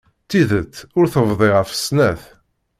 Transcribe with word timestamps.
Tidet 0.29 0.75
ur 0.97 1.05
tebḍi 1.13 1.49
ɣef 1.51 1.69
snat. 1.75 2.21